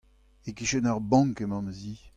[0.49, 1.95] E-kichen ar bank emañ ma zi.